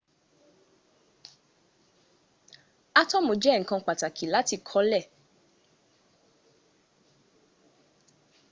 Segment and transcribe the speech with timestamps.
[2.99, 5.01] átọ́mù jẹ ǹkan tó ṣe pàtàkì láti kọ lé